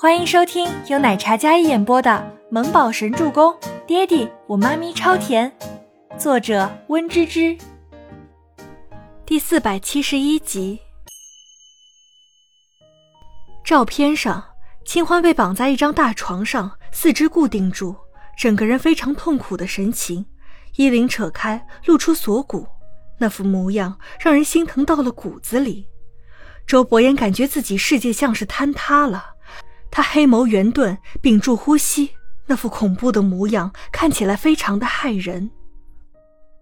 [0.00, 2.08] 欢迎收听由奶茶嘉一演播的
[2.52, 3.52] 《萌宝神助攻》，
[3.84, 5.52] 爹地我妈咪超甜，
[6.16, 7.58] 作者温芝芝。
[9.26, 10.78] 第四百七十一集。
[13.64, 14.44] 照片上，
[14.84, 17.96] 清欢被绑在一张大床上，四肢固定住，
[18.38, 20.24] 整个人非常痛苦的神情，
[20.76, 22.68] 衣领扯开，露出锁骨，
[23.18, 25.88] 那副模样让人心疼到了骨子里。
[26.68, 29.34] 周伯言感觉自己世界像是坍塌了，
[29.98, 32.10] 他黑眸圆钝，屏住呼吸，
[32.46, 35.50] 那副恐怖的模样看起来非常的骇人。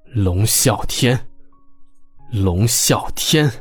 [0.06, 1.28] 龙啸天，
[2.30, 3.52] 龙啸天。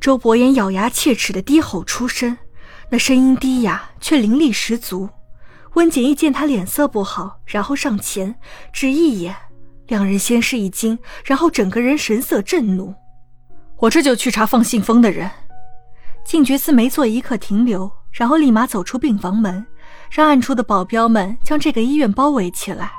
[0.00, 2.38] 周伯言咬牙切齿的低吼出声，
[2.88, 5.06] 那声音低哑却灵力十足。
[5.74, 8.34] 温景逸见他脸色不好，然后上前
[8.72, 9.36] 只一眼，
[9.88, 12.94] 两人先是一惊，然后整个人神色震怒。
[13.76, 15.30] 我这就去查放信封的人。
[16.24, 19.66] 静觉寺没做一刻停留，然后立马走出病房门，
[20.10, 22.92] 让暗处的保镖们将这个医院包围起来。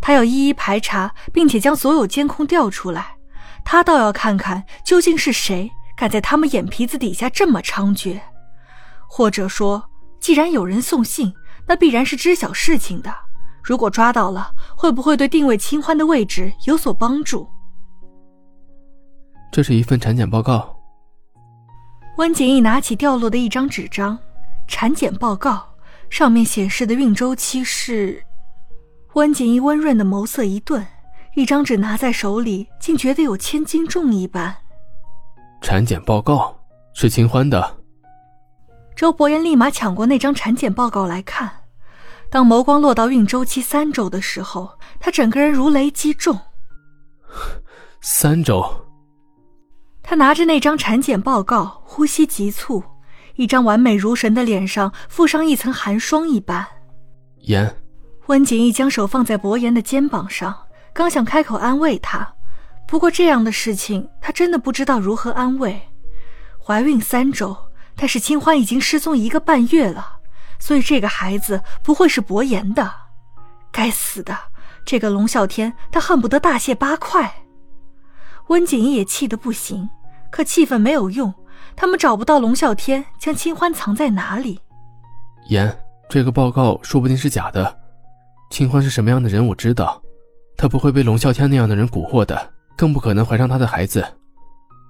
[0.00, 3.16] 他要一一排查，并且将所有监控调出来。
[3.64, 5.70] 他倒要看看究竟是谁。
[5.94, 8.18] 敢在他们眼皮子底下这么猖獗，
[9.06, 9.84] 或者说，
[10.18, 11.32] 既然有人送信，
[11.68, 13.14] 那必然是知晓事情的。
[13.62, 17.46] 如果抓到了，会不会对定位清欢的位置有所帮助？
[19.52, 20.81] 这是一份产检报告。
[22.16, 24.18] 温景逸拿起掉落的一张纸张，
[24.68, 25.66] 产检报告
[26.10, 28.22] 上面显示的孕周期是……
[29.14, 30.86] 温景逸温润的眸色一顿，
[31.34, 34.54] 一张纸拿在手里，竟觉得有千斤重一般。
[35.62, 36.54] 产检报告
[36.92, 37.78] 是秦欢的。
[38.94, 41.50] 周伯言立马抢过那张产检报告来看，
[42.30, 46.38] 当眸光落到孕周期三周的时候，他整个人如雷击中。
[48.02, 48.62] 三周。
[50.02, 52.82] 他拿着那张产检报告，呼吸急促，
[53.36, 56.66] 一张完美如神的脸上附上一层寒霜一般。
[57.36, 57.76] 言。
[58.26, 60.56] 温景逸将手放在伯言的肩膀上，
[60.92, 62.34] 刚想开口安慰他。
[62.86, 65.80] 不过这样的事情，他真的不知道如何安慰。
[66.64, 67.56] 怀孕三周，
[67.96, 70.18] 但是清欢已经失踪一个半月了，
[70.60, 72.92] 所以这个孩子不会是伯言的。
[73.72, 74.38] 该死的，
[74.84, 77.41] 这个龙啸天，他恨不得大卸八块。
[78.48, 79.88] 温景逸也气得不行，
[80.30, 81.32] 可气愤没有用，
[81.76, 84.60] 他们找不到龙啸天将清欢藏在哪里。
[85.48, 85.76] 言，
[86.08, 87.80] 这个报告说不定是假的。
[88.50, 90.02] 清欢是什么样的人，我知道，
[90.56, 92.52] 他不会被龙啸天那样的人蛊惑的。
[92.74, 94.04] 更不可能怀上他的孩子。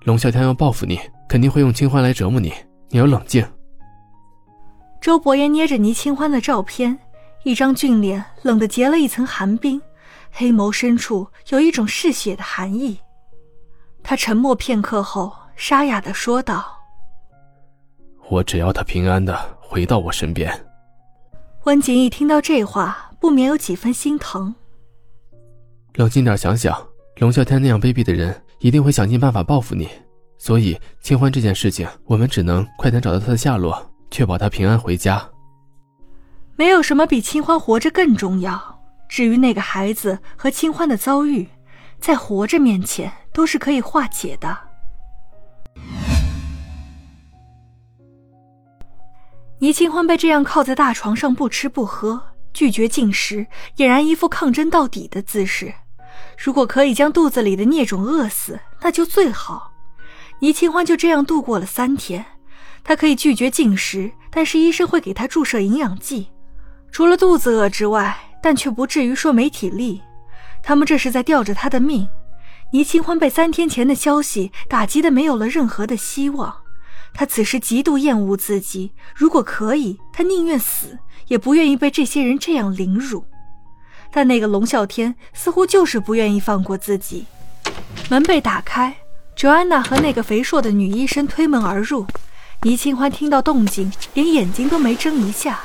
[0.05, 2.53] 龙啸天要报复你，肯定会用清欢来折磨你。
[2.89, 3.45] 你要冷静。
[5.01, 6.97] 周伯言捏着倪清欢的照片，
[7.43, 9.83] 一张俊脸冷得结了一层寒冰，
[10.31, 12.99] 黑眸深处有一种嗜血的寒意。
[14.03, 16.65] 他沉默片刻后，沙哑的说道
[18.29, 20.53] ：“我只要他平安的回到我身边。”
[21.65, 24.55] 温景逸听到这话，不免有几分心疼。
[25.95, 26.77] 冷静点想想。
[27.19, 29.87] 龙啸天那样卑鄙的人一定会想尽办法报复你，
[30.39, 33.81] 所以清欢这件事情，我们只能快点找到他的下落，
[34.11, 35.23] 确保他平安回家。
[36.57, 38.81] 没有什么比清欢活着更重要。
[39.09, 41.47] 至于那个孩子和清欢的遭遇，
[42.03, 44.59] 在活着面前都是可以化解的。
[49.61, 52.21] 倪清欢被这样靠在大床上不吃不喝，
[52.53, 53.47] 拒绝进食，
[53.77, 55.73] 俨然一副抗争到底的姿势。
[56.37, 59.71] 如果可以将肚子里的孽种饿死，那就最好。
[60.41, 62.25] 倪清欢就这样度过了三天。
[62.83, 66.33] 他可以拒绝进食，但是医生会给他注射营养剂。
[66.91, 70.03] 除了肚子饿之外，但却不至于说没体力。
[70.63, 72.09] 他们这是在吊着他的命。
[72.73, 76.55] 倪清欢被三天前的消息打击的没有了任何的希望。
[77.15, 78.93] 他此时极度厌恶自己。
[79.15, 83.25] 如果可以，他宁愿死，也不愿意被这些人这样凌辱。
[84.11, 87.27] 但那个龙啸天似乎就是不愿意放过自己。
[88.09, 88.97] 门被打开
[89.37, 92.07] ，Joanna 和那个肥硕的女医生推门而入。
[92.63, 95.61] 倪清欢听到动静，连眼睛都没睁一下，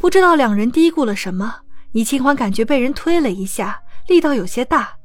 [0.00, 1.56] 不知道两人嘀咕了什么。
[1.92, 4.96] 倪清欢感觉被人推了一下，力道有些大，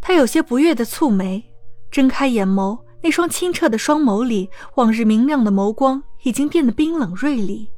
[0.00, 1.44] 他有些不悦的蹙眉，
[1.90, 7.70] 睁开眼眸，那双清澈的双眸里，往日明亮的眸光已经变得冰冷锐利。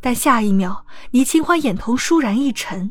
[0.00, 2.90] 但下一秒，倪清欢眼瞳倏然一沉。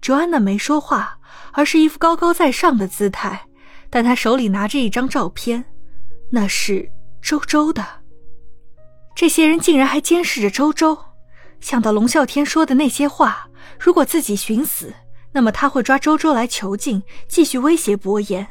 [0.00, 1.18] 卓安娜没说话，
[1.52, 3.46] 而是一副高高在上的姿态，
[3.88, 5.64] 但她手里拿着一张照片，
[6.30, 6.90] 那是
[7.20, 7.86] 周周的。
[9.14, 10.98] 这些人竟然还监视着周周。
[11.60, 13.48] 想到龙啸天说的那些话，
[13.78, 14.92] 如果自己寻死，
[15.32, 18.46] 那么他会抓周周来囚禁，继续威胁伯言。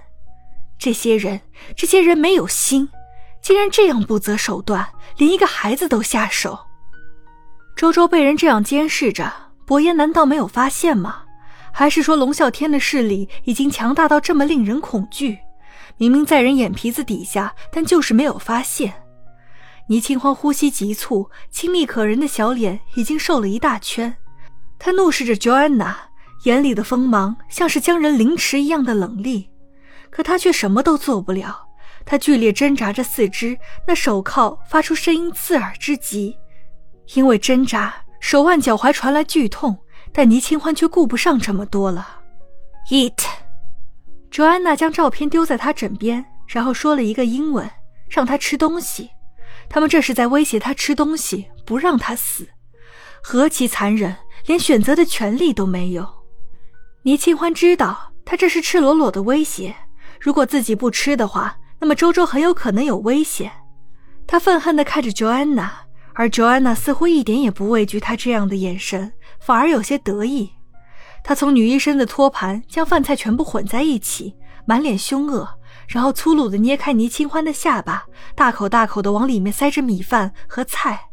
[0.77, 1.41] 这些人，
[1.75, 2.89] 这些人没有心，
[3.41, 4.87] 竟然这样不择手段，
[5.17, 6.59] 连一个孩子都下手。
[7.75, 9.31] 周周被人这样监视着，
[9.65, 11.23] 伯言难道没有发现吗？
[11.71, 15.37] 还是说龙啸天的势力已经强大到这么令人恐惧？
[15.97, 18.91] 明明在人眼皮子底下，但就是没有发现。
[19.87, 24.15] 倪清欢呼吸急促，亲密可人的小脸已经瘦了一大圈。
[24.79, 25.93] 他怒视着 Joanna，
[26.43, 29.49] 眼里的锋芒像是将人凌迟一样的冷厉。
[30.09, 31.67] 可他却什么都做不了。
[32.03, 33.57] 他剧烈挣扎着四肢，
[33.87, 36.35] 那手铐发出声音刺耳之极。
[37.13, 39.77] 因为挣扎，手腕、脚踝传来剧痛，
[40.11, 42.19] 但倪清欢却顾不上这么多了。
[42.89, 43.23] Eat。
[44.31, 47.69] Joanna 将照片丢在他枕边，然后说了一个英文，
[48.09, 49.09] 让他吃东西。
[49.69, 52.47] 他们这是在威胁他吃东西，不让他死，
[53.21, 54.15] 何其残忍，
[54.47, 56.20] 连选择的权利都没有。
[57.03, 59.75] 倪清欢知道，他这是赤裸裸的威胁。
[60.19, 63.51] 如果自己不吃的话，那么周周很有可能有危险。
[64.27, 65.69] 他愤恨地看着 Joanna，
[66.13, 70.51] 而 Joanna 似乎一点也不畏惧他这样的眼神，反而有些得意。
[71.23, 75.57] 他从女医生的托盘将饭菜全部混在一起，满脸凶恶，
[75.87, 78.05] 然后粗鲁地捏开倪清欢的下巴，
[78.35, 81.07] 大口大口地往里面塞着米饭和菜。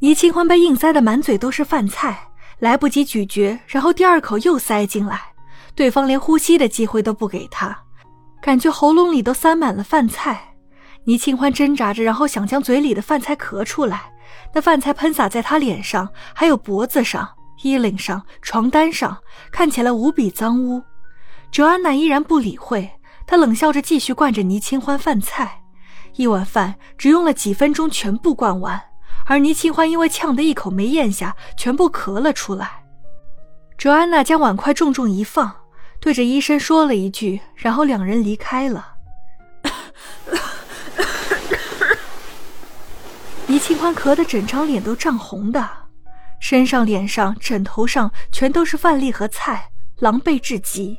[0.00, 2.27] 倪清欢被硬塞得满嘴都是饭菜，
[2.58, 5.20] 来不及咀嚼，然后第二口又塞进来，
[5.74, 7.84] 对方连呼吸的机会都不给他，
[8.40, 10.54] 感觉喉咙里都塞满了饭菜。
[11.04, 14.12] 倪清欢挣扎着，然后想将嘴里的饭菜咳出来，
[14.52, 17.28] 那饭菜喷洒在他脸上，还有脖子上。
[17.62, 19.18] 衣领上、床单上，
[19.50, 20.80] 看起来无比脏污。
[21.50, 22.88] 卓安娜依然不理会，
[23.26, 25.60] 她冷笑着继续灌着倪清欢饭菜。
[26.14, 28.80] 一碗饭只用了几分钟全部灌完，
[29.30, 32.82] 而倪清欢因为呛得一口没咽下，全部咳了出来。
[33.76, 35.54] 卓安娜将碗筷重重一放，
[36.00, 38.94] 对着医生说了一句，然后两人离开了。
[43.46, 45.68] 倪清欢咳得整张脸都涨红的。
[46.40, 50.98] 身上、脸上、枕头上全都是饭粒和菜，狼狈至极。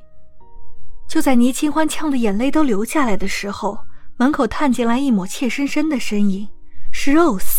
[1.08, 3.80] 就在倪清欢呛得眼泪都流下来的时候，
[4.18, 6.48] 门口探进来一抹怯生生的身影，
[6.92, 7.58] 是 Rose。